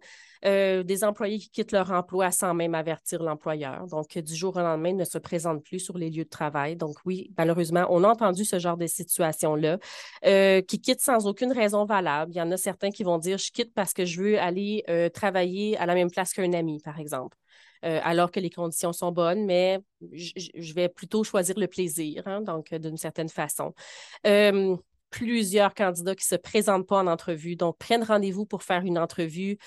Euh, 0.47 0.83
des 0.83 1.05
employés 1.05 1.39
qui 1.39 1.49
quittent 1.49 1.73
leur 1.73 1.91
emploi 1.91 2.31
sans 2.31 2.53
même 2.53 2.75
avertir 2.75 3.23
l'employeur. 3.23 3.87
Donc, 3.87 4.19
du 4.19 4.35
jour 4.35 4.55
au 4.57 4.61
lendemain, 4.61 4.93
ne 4.93 5.05
se 5.05 5.17
présentent 5.17 5.65
plus 5.65 5.79
sur 5.79 5.97
les 5.97 6.11
lieux 6.11 6.25
de 6.25 6.29
travail. 6.29 6.77
Donc, 6.77 6.97
oui, 7.07 7.33
malheureusement, 7.39 7.87
on 7.89 8.05
a 8.05 8.09
entendu 8.09 8.45
ce 8.45 8.59
genre 8.59 8.77
de 8.77 8.87
situation-là, 8.87 9.79
euh, 10.27 10.61
qui 10.61 10.81
quittent 10.83 11.01
sans 11.01 11.27
aucune 11.27 11.51
raison 11.51 11.87
valable. 11.87 12.33
Il 12.33 12.37
y 12.37 12.43
en 12.43 12.51
a 12.51 12.59
certains 12.59 12.91
qui 12.91 13.05
vont 13.05 13.17
dire, 13.17 13.39
je 13.39 13.51
quitte 13.51 13.73
parce 13.73 13.95
que 13.95 14.05
je 14.05 14.21
veux 14.21 14.39
aller 14.39 14.85
travailler 15.15 15.79
à 15.79 15.87
la 15.87 15.95
même 15.95 16.11
place 16.11 16.33
qu'un 16.35 16.53
ami, 16.53 16.81
par 16.81 16.99
exemple. 16.99 17.39
alors 17.83 18.31
que 18.31 18.41
les 18.41 18.51
conditions 18.51 18.93
sont 18.93 19.13
bonnes, 19.13 19.45
mais 19.47 19.79
je 20.13 20.75
vais 20.75 20.89
plutôt 20.89 21.25
choisir 21.25 21.59
le 21.59 21.67
plaisir, 21.69 22.23
hein, 22.27 22.41
donc 22.43 22.75
d'une 22.75 22.97
certaine 22.97 23.29
façon 23.29 23.75
plusieurs 25.15 25.75
candidats 25.75 26.17
qui 26.17 26.27
ne 26.33 26.37
se 26.37 26.41
présentent 26.41 26.89
pas 26.89 26.99
en 26.99 27.07
entrevue, 27.07 27.55
donc 27.55 27.79
prennent 27.79 28.03
rendez-vous 28.03 28.47
pour 28.47 28.65
faire 28.65 28.83
une 28.83 28.99
entrevue. 28.99 29.59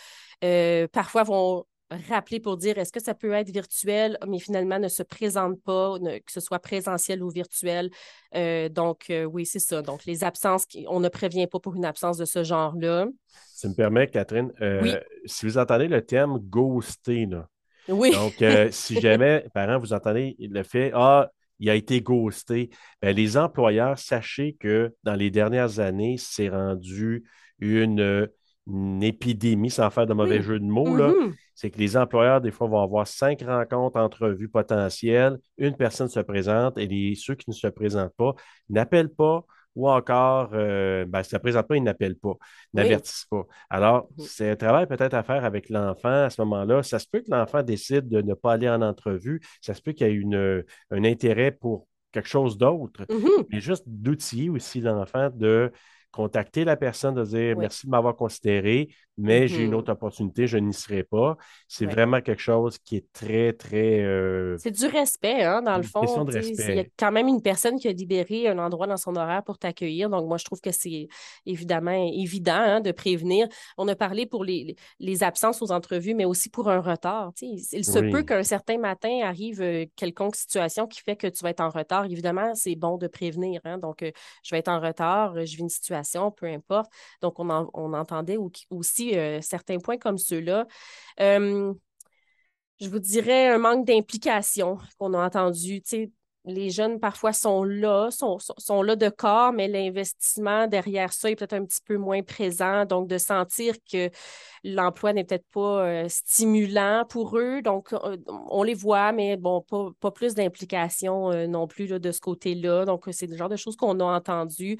Euh, 0.43 0.89
parfois 0.91 1.23
vont 1.23 1.65
rappeler 2.09 2.41
pour 2.41 2.57
dire 2.57 2.77
est-ce 2.77 2.91
que 2.91 3.01
ça 3.01 3.13
peut 3.13 3.31
être 3.31 3.49
virtuel, 3.49 4.17
mais 4.27 4.39
finalement 4.39 4.77
ne 4.77 4.89
se 4.89 5.03
présentent 5.03 5.61
pas, 5.63 5.97
que 5.99 6.31
ce 6.31 6.41
soit 6.41 6.59
présentiel 6.59 7.23
ou 7.23 7.29
virtuel. 7.29 7.89
Euh, 8.35 8.67
donc, 8.67 9.05
euh, 9.09 9.23
oui, 9.23 9.45
c'est 9.45 9.59
ça. 9.59 9.81
Donc, 9.81 10.03
les 10.03 10.25
absences, 10.25 10.65
on 10.87 10.99
ne 10.99 11.07
prévient 11.07 11.47
pas 11.47 11.59
pour 11.59 11.75
une 11.75 11.85
absence 11.85 12.17
de 12.17 12.25
ce 12.25 12.43
genre-là. 12.43 13.07
Ça 13.53 13.69
me 13.69 13.73
permet, 13.73 14.07
Catherine, 14.07 14.51
si 15.25 15.45
vous 15.45 15.57
entendez 15.57 15.87
le 15.87 16.05
terme 16.05 16.39
ghosté, 16.39 17.25
oui. 17.87 18.11
Donc, 18.11 18.43
si 18.71 18.99
jamais, 18.99 19.45
parents, 19.53 19.79
vous 19.79 19.93
entendez 19.93 20.35
le 20.39 20.63
fait, 20.63 20.91
ah, 20.93 21.31
il 21.59 21.69
a 21.69 21.75
été 21.75 22.01
ghosté. 22.01 22.69
Ben, 23.01 23.15
les 23.15 23.37
employeurs, 23.37 23.97
sachez 23.97 24.53
que 24.59 24.93
dans 25.03 25.15
les 25.15 25.31
dernières 25.31 25.79
années, 25.79 26.15
c'est 26.17 26.49
rendu 26.49 27.23
une, 27.59 28.29
épidémie, 29.01 29.69
sans 29.69 29.89
faire 29.89 30.05
de 30.05 30.13
mauvais 30.13 30.41
jeu 30.41 30.59
de 30.59 30.65
mots. 30.65 30.97
Mm-hmm. 30.97 31.33
C'est 31.55 31.71
que 31.71 31.79
les 31.79 31.95
employeurs, 31.97 32.41
des 32.41 32.51
fois, 32.51 32.67
vont 32.67 32.81
avoir 32.81 33.07
cinq 33.07 33.41
rencontres, 33.41 33.97
entrevues 33.97 34.49
potentielles. 34.49 35.39
Une 35.57 35.75
personne 35.75 36.09
se 36.09 36.19
présente 36.19 36.77
et 36.77 37.15
ceux 37.15 37.35
qui 37.35 37.49
ne 37.49 37.55
se 37.55 37.67
présentent 37.67 38.13
pas 38.17 38.35
n'appellent 38.69 39.13
pas 39.13 39.45
ou 39.77 39.87
encore, 39.87 40.49
euh, 40.53 41.05
ben, 41.05 41.21
si 41.21 41.29
ça 41.29 41.37
ne 41.37 41.41
présente 41.41 41.67
pas, 41.67 41.77
il 41.77 41.83
n'appelle 41.83 42.15
pas, 42.15 42.33
n'avertissent 42.73 43.27
pas. 43.29 43.45
Alors, 43.69 44.09
mhm. 44.17 44.25
c'est 44.25 44.49
un 44.49 44.55
travail 44.55 44.87
peut-être 44.87 45.13
à 45.13 45.21
faire 45.21 45.45
avec 45.45 45.69
l'enfant 45.69 46.25
à 46.25 46.29
ce 46.31 46.41
moment-là. 46.41 46.81
Ça 46.81 46.97
se 46.97 47.05
peut 47.07 47.19
que 47.19 47.29
l'enfant 47.29 47.61
décide 47.61 48.07
de 48.09 48.21
ne 48.21 48.33
pas 48.33 48.53
aller 48.53 48.67
en 48.67 48.81
entrevue. 48.81 49.39
Ça 49.61 49.75
se 49.75 49.81
peut 49.81 49.91
qu'il 49.91 50.07
y 50.07 50.35
ait 50.35 50.65
un 50.89 51.03
intérêt 51.03 51.51
pour 51.51 51.87
quelque 52.11 52.27
chose 52.27 52.57
d'autre, 52.57 53.05
mhm. 53.09 53.45
mais 53.51 53.59
juste 53.59 53.83
d'outiller 53.85 54.49
aussi 54.49 54.81
l'enfant 54.81 55.29
de 55.29 55.71
contacter 56.11 56.65
la 56.65 56.75
personne, 56.75 57.13
de 57.13 57.23
dire 57.23 57.55
merci 57.55 57.85
de 57.85 57.91
m'avoir 57.91 58.15
considéré, 58.15 58.89
mais 59.17 59.47
j'ai 59.47 59.63
une 59.63 59.71
mm-hmm. 59.71 59.75
autre 59.75 59.91
opportunité, 59.91 60.45
je 60.45 60.57
n'y 60.57 60.73
serai 60.73 61.03
pas. 61.03 61.37
C'est 61.67 61.87
vraiment 61.87 62.21
quelque 62.21 62.41
chose 62.41 62.77
qui 62.77 62.97
est 62.97 63.11
très, 63.11 63.51
très. 63.53 64.03
Euh, 64.03 64.55
c'est 64.59 64.71
du 64.71 64.85
respect, 64.85 65.43
hein, 65.43 65.63
dans 65.63 65.77
le 65.77 65.83
fond. 65.83 66.01
Il 66.29 66.75
y 66.75 66.79
a 66.79 66.85
quand 66.97 67.11
même 67.11 67.27
une 67.27 67.41
personne 67.41 67.79
qui 67.79 67.87
a 67.87 67.91
libéré 67.91 68.47
un 68.47 68.59
endroit 68.59 68.85
dans 68.85 68.97
son 68.97 69.15
horaire 69.15 69.43
pour 69.43 69.57
t'accueillir. 69.57 70.09
Donc, 70.11 70.27
moi, 70.27 70.37
je 70.37 70.45
trouve 70.45 70.61
que 70.61 70.71
c'est 70.71 71.07
évidemment 71.47 71.91
évident 72.13 72.53
hein, 72.53 72.79
de 72.79 72.91
prévenir. 72.91 73.47
On 73.77 73.87
a 73.87 73.95
parlé 73.95 74.27
pour 74.27 74.43
les, 74.43 74.75
les, 74.99 75.23
absences 75.23 75.63
aux 75.63 75.71
entrevues, 75.71 76.13
mais 76.13 76.25
aussi 76.25 76.49
pour 76.49 76.69
un 76.69 76.79
retard. 76.79 77.31
Il 77.41 77.85
se 77.85 78.11
peut 78.11 78.21
qu'un 78.21 78.43
certain 78.43 78.77
matin 78.77 79.21
arrive 79.23 79.61
euh, 79.61 79.85
quelconque 79.95 80.35
situation 80.35 80.85
qui 80.85 81.01
fait 81.01 81.15
que 81.15 81.25
tu 81.25 81.43
vas 81.43 81.49
être 81.49 81.61
en 81.61 81.69
retard. 81.69 82.05
Évidemment, 82.05 82.53
c'est 82.53 82.75
bon 82.75 82.97
de 82.97 83.07
prévenir. 83.07 83.61
Hein. 83.63 83.79
Donc, 83.79 84.03
euh, 84.03 84.11
je 84.43 84.53
vais 84.53 84.59
être 84.59 84.67
en 84.67 84.79
retard, 84.79 85.33
je 85.43 85.55
vis 85.55 85.61
une 85.61 85.69
situation, 85.69 86.29
peu 86.29 86.45
importe. 86.45 86.91
Donc, 87.21 87.39
on, 87.39 87.49
on 87.73 87.93
entendait 87.93 88.37
aussi 88.69 89.06
euh, 89.15 89.41
certains 89.41 89.79
points 89.79 89.97
comme 89.97 90.17
ceux-là. 90.17 90.65
Euh, 91.19 91.73
je 92.79 92.89
vous 92.89 92.99
dirais 92.99 93.47
un 93.47 93.57
manque 93.57 93.85
d'implication 93.85 94.77
qu'on 94.99 95.13
a 95.13 95.25
entendu. 95.25 95.81
les 96.45 96.69
jeunes 96.69 96.99
parfois 96.99 97.33
sont 97.33 97.63
là, 97.63 98.09
sont, 98.11 98.37
sont, 98.39 98.81
là 98.81 98.95
de 98.95 99.09
corps, 99.09 99.51
mais 99.51 99.67
l'investissement 99.67 100.67
derrière 100.67 101.11
ça 101.11 101.29
est 101.29 101.35
peut-être 101.35 101.53
un 101.53 101.65
petit 101.65 101.81
peu 101.83 101.97
moins 101.97 102.21
présent. 102.23 102.85
Donc, 102.85 103.07
de 103.09 103.17
sentir 103.17 103.75
que 103.91 104.09
l'emploi 104.63 105.13
n'est 105.13 105.23
peut-être 105.23 105.47
pas 105.51 105.85
euh, 105.85 106.05
stimulant 106.07 107.03
pour 107.09 107.37
eux. 107.37 107.61
Donc, 107.61 107.93
on 108.49 108.63
les 108.63 108.75
voit, 108.75 109.11
mais 109.11 109.37
bon, 109.37 109.61
pas, 109.99 110.11
plus 110.11 110.35
d'implication 110.35 111.47
non 111.47 111.67
plus 111.67 111.87
de 111.87 112.11
ce 112.11 112.19
côté-là. 112.19 112.85
Donc, 112.85 113.05
c'est 113.11 113.27
le 113.27 113.35
genre 113.35 113.49
de 113.49 113.57
choses 113.57 113.75
qu'on 113.75 113.99
a 113.99 114.03
entendues. 114.03 114.77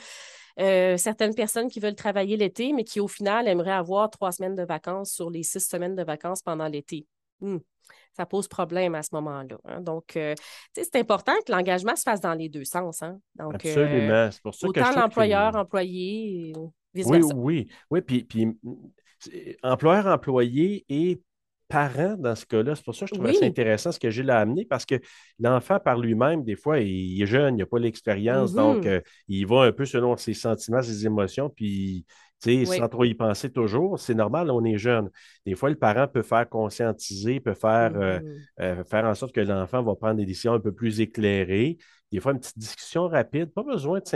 Euh, 0.60 0.98
certaines 0.98 1.36
personnes 1.36 1.70
qui 1.70 1.80
veulent 1.80 1.96
travailler 1.96 2.36
l'été, 2.36 2.74
mais 2.74 2.84
qui 2.84 3.00
au 3.00 3.08
final 3.08 3.48
aimeraient 3.48 3.72
avoir 3.72 4.10
trois 4.10 4.32
semaines 4.32 4.56
de 4.56 4.64
vacances 4.64 5.12
sur 5.12 5.30
les 5.30 5.44
six 5.44 5.60
semaines 5.60 5.96
de 5.96 6.04
vacances 6.04 6.42
pendant 6.42 6.68
l'été. 6.68 7.06
Hmm, 7.42 7.58
ça 8.14 8.26
pose 8.26 8.48
problème 8.48 8.96
à 8.96 9.04
ce 9.04 9.10
moment-là. 9.14 9.58
Hein. 9.66 9.82
Donc, 9.82 10.18
euh, 10.18 10.34
c'est 10.74 10.96
important 10.96 11.34
que 11.46 11.52
l'engagement 11.52 11.96
se 11.96 12.02
fasse 12.02 12.22
dans 12.22 12.34
les 12.34 12.50
deux 12.50 12.66
sens. 12.66 13.04
Hein. 13.04 13.20
Donc, 13.36 13.54
euh, 13.66 13.70
Absolument. 13.70 14.32
c'est 14.32 14.42
pour 14.42 14.56
ça 14.56 14.68
autant 14.68 14.92
l'employeur, 14.92 15.56
employé, 15.56 16.54
vice-versa. 16.94 17.36
Oui, 17.36 17.68
oui. 17.68 17.72
Oui, 17.92 18.02
puis, 18.02 18.24
puis 18.24 18.48
employeur, 19.62 20.08
employé 20.08 20.86
et 20.90 21.22
parent 21.67 22.15
dans 22.17 22.36
ce 22.36 22.45
cas-là. 22.45 22.75
C'est 22.75 22.83
pour 22.86 22.95
ça 22.95 23.05
que 23.05 23.15
je 23.15 23.19
trouve 23.19 23.31
ça 23.33 23.45
intéressant 23.45 23.91
ce 23.91 24.00
que 24.00 24.09
Gilles 24.09 24.29
a 24.29 24.39
amené 24.39 24.65
parce 24.65 24.86
que 24.86 24.95
l'enfant 25.39 25.79
par 25.79 25.97
lui-même, 25.97 26.43
des 26.43 26.55
fois, 26.55 26.79
il 26.79 27.21
est 27.21 27.25
jeune, 27.25 27.55
il 27.55 27.59
n'a 27.59 27.65
pas 27.65 27.79
l'expérience, 27.79 28.53
donc 28.53 28.83
mm-hmm. 28.83 28.88
euh, 28.88 29.01
il 29.27 29.45
va 29.47 29.63
un 29.63 29.71
peu 29.71 29.86
selon 29.86 30.15
ses 30.17 30.33
sentiments, 30.33 30.81
ses 30.81 31.05
émotions, 31.05 31.50
puis 31.50 32.05
sans 32.39 32.88
trop 32.88 33.03
y 33.03 33.13
penser 33.13 33.51
toujours. 33.51 34.00
C'est 34.00 34.13
normal, 34.13 34.51
on 34.51 34.63
est 34.63 34.77
jeune. 34.77 35.09
Des 35.45 35.55
fois, 35.55 35.69
le 35.69 35.75
parent 35.75 36.07
peut 36.07 36.21
faire 36.21 36.47
conscientiser, 36.47 37.39
peut 37.39 37.53
faire, 37.53 37.91
euh, 37.95 38.19
mm-hmm. 38.19 38.62
euh, 38.62 38.83
faire 38.83 39.05
en 39.05 39.15
sorte 39.15 39.33
que 39.33 39.41
l'enfant 39.41 39.83
va 39.83 39.95
prendre 39.95 40.15
des 40.15 40.25
décisions 40.25 40.53
un 40.53 40.59
peu 40.59 40.71
plus 40.71 41.01
éclairées. 41.01 41.77
Des 42.12 42.19
fois, 42.19 42.31
une 42.31 42.39
petite 42.39 42.57
discussion 42.57 43.07
rapide, 43.07 43.53
pas 43.53 43.63
besoin 43.63 44.00
de 44.00 44.07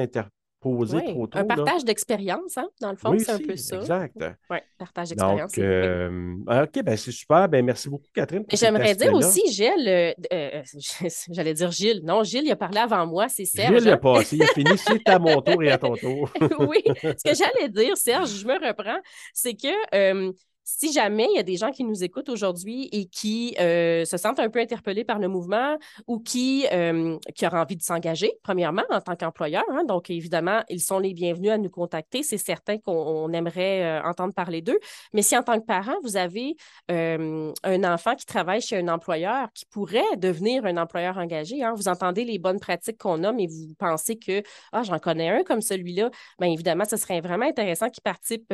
s'interpréter 0.61 1.39
un 1.39 1.45
partage 1.45 1.83
d'expérience, 1.83 2.57
hein? 2.57 2.67
dans 2.79 2.91
le 2.91 2.97
fond, 2.97 3.17
c'est 3.17 3.31
un 3.31 3.39
peu 3.39 3.55
ça. 3.55 3.77
Exact. 3.77 4.15
Oui, 4.49 4.57
partage 4.77 5.09
d'expérience. 5.09 5.53
Euh, 5.57 6.63
OK, 6.63 6.83
ben 6.83 6.97
c'est 6.97 7.11
super. 7.11 7.47
Ben, 7.49 7.65
merci 7.65 7.89
beaucoup, 7.89 8.07
Catherine. 8.13 8.45
J'aimerais 8.51 8.95
dire 8.95 9.13
aussi, 9.13 9.41
Gilles, 9.51 9.87
euh, 9.87 10.13
euh, 10.31 10.61
j'allais 11.31 11.53
dire 11.53 11.71
Gilles. 11.71 12.01
Non, 12.03 12.23
Gilles, 12.23 12.45
il 12.45 12.51
a 12.51 12.55
parlé 12.55 12.79
avant 12.79 13.05
moi, 13.07 13.27
c'est 13.29 13.45
Serge. 13.45 13.73
Gilles, 13.73 13.83
il 13.83 13.89
a 13.89 13.93
hein? 13.93 13.97
passé, 13.97 14.35
il 14.37 14.43
a 14.43 14.47
fini, 14.47 14.71
c'est 14.77 15.07
à 15.09 15.19
mon 15.19 15.41
tour 15.41 15.63
et 15.63 15.71
à 15.71 15.77
ton 15.77 15.95
tour. 15.95 16.29
oui, 16.59 16.83
ce 16.85 17.23
que 17.23 17.35
j'allais 17.35 17.69
dire, 17.69 17.97
Serge, 17.97 18.29
je 18.29 18.45
me 18.45 18.53
reprends, 18.53 18.99
c'est 19.33 19.53
que 19.53 20.31
si 20.77 20.91
jamais 20.91 21.27
il 21.31 21.35
y 21.35 21.39
a 21.39 21.43
des 21.43 21.57
gens 21.57 21.71
qui 21.71 21.83
nous 21.83 22.03
écoutent 22.03 22.29
aujourd'hui 22.29 22.87
et 22.91 23.05
qui 23.05 23.55
euh, 23.59 24.05
se 24.05 24.17
sentent 24.17 24.39
un 24.39 24.49
peu 24.49 24.59
interpellés 24.59 25.03
par 25.03 25.19
le 25.19 25.27
mouvement 25.27 25.77
ou 26.07 26.19
qui, 26.19 26.65
euh, 26.71 27.17
qui 27.35 27.45
envie 27.45 27.75
de 27.75 27.81
s'engager, 27.81 28.33
premièrement, 28.43 28.83
en 28.89 29.01
tant 29.01 29.15
qu'employeur, 29.15 29.63
hein, 29.71 29.83
donc 29.83 30.09
évidemment, 30.09 30.61
ils 30.69 30.79
sont 30.79 30.99
les 30.99 31.13
bienvenus 31.13 31.51
à 31.51 31.57
nous 31.57 31.69
contacter. 31.69 32.23
C'est 32.23 32.37
certain 32.37 32.77
qu'on 32.77 33.31
aimerait 33.33 33.83
euh, 33.83 34.03
entendre 34.03 34.33
parler 34.33 34.61
d'eux. 34.61 34.79
Mais 35.13 35.21
si 35.21 35.35
en 35.35 35.43
tant 35.43 35.59
que 35.59 35.65
parent, 35.65 35.95
vous 36.03 36.15
avez 36.15 36.55
un 36.87 37.83
enfant 37.83 38.15
qui 38.15 38.25
travaille 38.25 38.61
chez 38.61 38.77
un 38.77 38.87
employeur 38.87 39.51
qui 39.53 39.65
pourrait 39.65 40.17
devenir 40.17 40.65
un 40.65 40.77
employeur 40.77 41.17
engagé, 41.17 41.63
hein, 41.63 41.73
vous 41.75 41.87
entendez 41.87 42.23
les 42.23 42.39
bonnes 42.39 42.59
pratiques 42.59 42.97
qu'on 42.97 43.23
a, 43.23 43.31
mais 43.31 43.47
vous 43.47 43.73
pensez 43.77 44.17
que 44.17 44.41
ah, 44.71 44.83
j'en 44.83 44.99
connais 44.99 45.29
un 45.29 45.43
comme 45.43 45.61
celui-là, 45.61 46.09
bien 46.39 46.49
évidemment, 46.49 46.85
ce 46.85 46.97
serait 46.97 47.21
vraiment 47.21 47.45
intéressant 47.45 47.89
qu'il 47.89 48.03
participe 48.03 48.53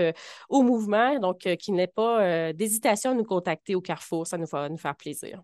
au 0.50 0.62
mouvement, 0.62 1.20
donc 1.20 1.40
qu'il 1.40 1.76
n'ait 1.76 1.88
pas 1.88 2.07
euh, 2.08 2.54
d'hésitation 2.54 3.12
à 3.12 3.14
nous 3.14 3.24
contacter 3.24 3.76
au 3.76 3.82
Carrefour. 3.82 4.26
Ça 4.28 4.38
nous 4.38 4.46
va 4.46 4.70
nous 4.70 4.78
faire 4.78 4.96
plaisir. 4.96 5.42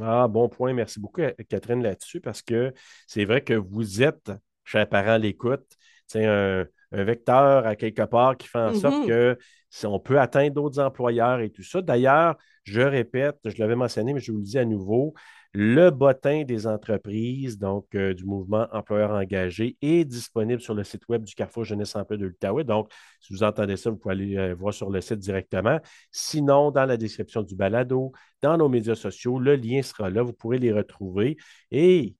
Ah, 0.00 0.28
bon 0.28 0.48
point. 0.48 0.72
Merci 0.72 1.00
beaucoup, 1.00 1.22
Catherine, 1.48 1.82
là-dessus, 1.82 2.20
parce 2.20 2.42
que 2.42 2.72
c'est 3.06 3.24
vrai 3.24 3.42
que 3.42 3.54
vous 3.54 4.02
êtes, 4.02 4.30
chers 4.64 4.88
parents, 4.88 5.16
l'écoute. 5.16 5.66
C'est 6.06 6.26
un, 6.26 6.66
vecteur 6.90 7.66
à 7.66 7.76
quelque 7.76 8.02
part 8.02 8.36
qui 8.38 8.48
fait 8.48 8.58
en 8.58 8.72
sorte 8.72 9.04
mm-hmm. 9.04 9.08
que 9.08 9.38
si 9.68 9.86
on 9.86 10.00
peut 10.00 10.18
atteindre 10.18 10.54
d'autres 10.54 10.80
employeurs 10.80 11.40
et 11.40 11.50
tout 11.50 11.62
ça. 11.62 11.82
D'ailleurs, 11.82 12.36
je 12.64 12.80
répète, 12.80 13.38
je 13.44 13.58
l'avais 13.58 13.76
mentionné, 13.76 14.14
mais 14.14 14.20
je 14.20 14.32
vous 14.32 14.38
le 14.38 14.44
dis 14.44 14.58
à 14.58 14.64
nouveau, 14.64 15.14
Le 15.54 15.90
bottin 15.90 16.44
des 16.44 16.66
entreprises, 16.66 17.58
donc 17.58 17.86
euh, 17.94 18.12
du 18.12 18.24
mouvement 18.24 18.66
employeur 18.70 19.12
engagé, 19.12 19.76
est 19.80 20.04
disponible 20.04 20.60
sur 20.60 20.74
le 20.74 20.84
site 20.84 21.08
web 21.08 21.24
du 21.24 21.34
Carrefour 21.34 21.64
Jeunesse 21.64 21.96
Emploi 21.96 22.18
de 22.18 22.26
l'Outaouais. 22.26 22.64
Donc, 22.64 22.90
si 23.18 23.32
vous 23.32 23.42
entendez 23.42 23.76
ça, 23.76 23.90
vous 23.90 23.96
pouvez 23.96 24.12
aller 24.12 24.36
euh, 24.36 24.54
voir 24.54 24.74
sur 24.74 24.90
le 24.90 25.00
site 25.00 25.18
directement. 25.18 25.80
Sinon, 26.12 26.70
dans 26.70 26.84
la 26.84 26.96
description 26.98 27.42
du 27.42 27.56
balado, 27.56 28.12
dans 28.42 28.58
nos 28.58 28.68
médias 28.68 28.94
sociaux, 28.94 29.38
le 29.40 29.56
lien 29.56 29.82
sera 29.82 30.10
là. 30.10 30.22
Vous 30.22 30.34
pourrez 30.34 30.58
les 30.58 30.72
retrouver. 30.72 31.38
Et 31.70 32.14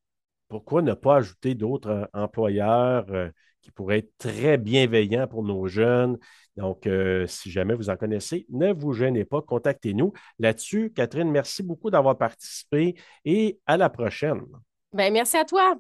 pourquoi 0.48 0.80
ne 0.82 0.94
pas 0.94 1.16
ajouter 1.16 1.54
d'autres 1.54 2.08
employeurs? 2.14 3.06
Qui 3.68 3.72
pourrait 3.72 3.98
être 3.98 4.16
très 4.16 4.56
bienveillant 4.56 5.26
pour 5.26 5.42
nos 5.42 5.66
jeunes. 5.66 6.16
Donc, 6.56 6.86
euh, 6.86 7.26
si 7.26 7.50
jamais 7.50 7.74
vous 7.74 7.90
en 7.90 7.96
connaissez, 7.96 8.46
ne 8.48 8.72
vous 8.72 8.94
gênez 8.94 9.26
pas, 9.26 9.42
contactez-nous 9.42 10.14
là-dessus. 10.38 10.90
Catherine, 10.94 11.30
merci 11.30 11.62
beaucoup 11.62 11.90
d'avoir 11.90 12.16
participé 12.16 12.96
et 13.26 13.58
à 13.66 13.76
la 13.76 13.90
prochaine. 13.90 14.40
Bien, 14.94 15.10
merci 15.10 15.36
à 15.36 15.44
toi. 15.44 15.76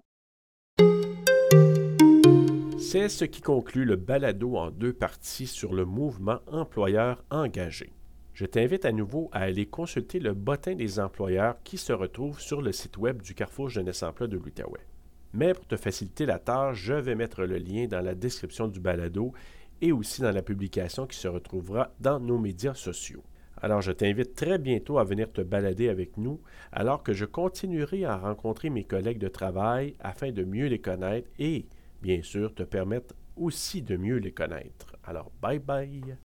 C'est 2.78 3.08
ce 3.08 3.24
qui 3.24 3.40
conclut 3.40 3.86
le 3.86 3.96
balado 3.96 4.56
en 4.56 4.70
deux 4.70 4.92
parties 4.92 5.46
sur 5.46 5.72
le 5.72 5.86
mouvement 5.86 6.40
employeur 6.46 7.24
engagé. 7.30 7.94
Je 8.34 8.44
t'invite 8.44 8.84
à 8.84 8.92
nouveau 8.92 9.30
à 9.32 9.40
aller 9.40 9.66
consulter 9.66 10.20
le 10.20 10.34
bottin 10.34 10.74
des 10.74 11.00
employeurs 11.00 11.56
qui 11.64 11.78
se 11.78 11.94
retrouve 11.94 12.38
sur 12.38 12.60
le 12.60 12.72
site 12.72 12.98
web 12.98 13.22
du 13.22 13.34
Carrefour 13.34 13.70
Jeunesse 13.70 14.02
Emploi 14.02 14.26
de 14.26 14.36
l'Outaouais. 14.36 14.87
Mais 15.32 15.52
pour 15.52 15.66
te 15.66 15.76
faciliter 15.76 16.26
la 16.26 16.38
tâche, 16.38 16.78
je 16.78 16.94
vais 16.94 17.14
mettre 17.14 17.44
le 17.44 17.58
lien 17.58 17.86
dans 17.86 18.00
la 18.00 18.14
description 18.14 18.68
du 18.68 18.80
balado 18.80 19.32
et 19.80 19.92
aussi 19.92 20.22
dans 20.22 20.32
la 20.32 20.42
publication 20.42 21.06
qui 21.06 21.16
se 21.16 21.28
retrouvera 21.28 21.92
dans 22.00 22.18
nos 22.18 22.38
médias 22.38 22.74
sociaux. 22.74 23.22
Alors 23.60 23.82
je 23.82 23.92
t'invite 23.92 24.34
très 24.34 24.58
bientôt 24.58 24.98
à 24.98 25.04
venir 25.04 25.32
te 25.32 25.40
balader 25.40 25.88
avec 25.88 26.16
nous 26.16 26.40
alors 26.72 27.02
que 27.02 27.12
je 27.12 27.24
continuerai 27.24 28.04
à 28.04 28.16
rencontrer 28.16 28.70
mes 28.70 28.84
collègues 28.84 29.18
de 29.18 29.28
travail 29.28 29.94
afin 30.00 30.30
de 30.30 30.44
mieux 30.44 30.66
les 30.66 30.80
connaître 30.80 31.28
et, 31.38 31.66
bien 32.00 32.22
sûr, 32.22 32.54
te 32.54 32.62
permettre 32.62 33.14
aussi 33.36 33.82
de 33.82 33.96
mieux 33.96 34.18
les 34.18 34.32
connaître. 34.32 34.96
Alors 35.04 35.30
bye 35.42 35.58
bye 35.58 36.18